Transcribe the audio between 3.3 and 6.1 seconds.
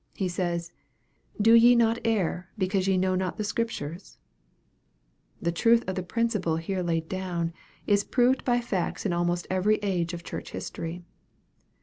the Scriptures?" The truth of the